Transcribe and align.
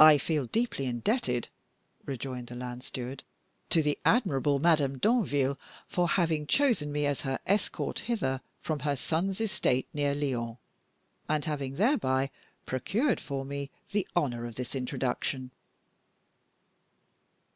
"I 0.00 0.18
feel 0.18 0.46
deeply 0.46 0.86
indebted," 0.86 1.46
rejoined 2.06 2.48
the 2.48 2.56
land 2.56 2.82
steward, 2.82 3.22
"to 3.70 3.80
the 3.80 4.00
admirable 4.04 4.58
Madame 4.58 4.98
Danville 4.98 5.60
for 5.86 6.08
having 6.08 6.44
chosen 6.48 6.90
me 6.90 7.06
as 7.06 7.20
her 7.20 7.38
escort 7.46 8.00
hither 8.00 8.40
from 8.60 8.80
her 8.80 8.96
son's 8.96 9.40
estate 9.40 9.86
near 9.94 10.12
Lyons, 10.12 10.56
and 11.28 11.44
having 11.44 11.76
thereby 11.76 12.30
procured 12.64 13.20
for 13.20 13.44
me 13.44 13.70
the 13.92 14.08
honor 14.16 14.44
of 14.44 14.56
this 14.56 14.74
introduction." 14.74 15.52